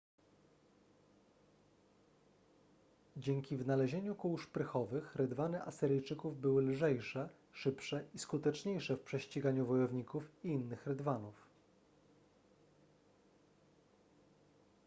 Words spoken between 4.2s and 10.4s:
szprychowych rydwany asyryjczyków były lżejsze szybsze i skuteczniejsze w prześciganiu wojowników